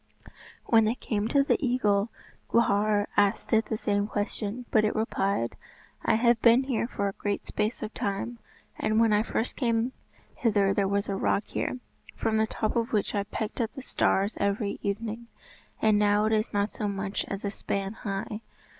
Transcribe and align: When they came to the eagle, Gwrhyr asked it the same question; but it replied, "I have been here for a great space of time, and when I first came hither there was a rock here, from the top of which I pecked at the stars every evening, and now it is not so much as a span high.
When 0.65 0.85
they 0.85 0.95
came 0.95 1.27
to 1.27 1.43
the 1.43 1.63
eagle, 1.63 2.09
Gwrhyr 2.49 3.05
asked 3.17 3.53
it 3.53 3.65
the 3.65 3.77
same 3.77 4.07
question; 4.07 4.65
but 4.71 4.83
it 4.83 4.95
replied, 4.95 5.55
"I 6.03 6.15
have 6.15 6.41
been 6.41 6.63
here 6.63 6.87
for 6.87 7.07
a 7.07 7.13
great 7.13 7.45
space 7.45 7.83
of 7.83 7.93
time, 7.93 8.39
and 8.79 8.99
when 8.99 9.13
I 9.13 9.21
first 9.21 9.55
came 9.55 9.91
hither 10.35 10.73
there 10.73 10.87
was 10.87 11.07
a 11.07 11.15
rock 11.15 11.43
here, 11.45 11.77
from 12.15 12.37
the 12.37 12.47
top 12.47 12.75
of 12.75 12.93
which 12.93 13.13
I 13.13 13.25
pecked 13.25 13.61
at 13.61 13.75
the 13.75 13.83
stars 13.83 14.37
every 14.39 14.79
evening, 14.81 15.27
and 15.83 15.99
now 15.99 16.25
it 16.25 16.33
is 16.33 16.51
not 16.51 16.71
so 16.71 16.87
much 16.87 17.23
as 17.27 17.45
a 17.45 17.51
span 17.51 17.93
high. 17.93 18.41